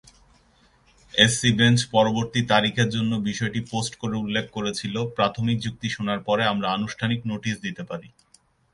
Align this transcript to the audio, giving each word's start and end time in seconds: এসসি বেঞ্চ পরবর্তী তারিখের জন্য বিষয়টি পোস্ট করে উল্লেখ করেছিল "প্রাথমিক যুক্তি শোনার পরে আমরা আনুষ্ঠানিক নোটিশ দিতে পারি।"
এসসি 1.13 1.49
বেঞ্চ 1.57 1.79
পরবর্তী 1.93 2.41
তারিখের 2.51 2.87
জন্য 2.95 3.11
বিষয়টি 3.29 3.59
পোস্ট 3.71 3.93
করে 4.01 4.15
উল্লেখ 4.17 4.45
করেছিল 4.53 4.95
"প্রাথমিক 5.17 5.57
যুক্তি 5.65 5.87
শোনার 5.91 6.19
পরে 6.27 6.43
আমরা 6.53 6.67
আনুষ্ঠানিক 6.71 7.19
নোটিশ 7.31 7.55
দিতে 7.65 7.83
পারি।" 7.89 8.07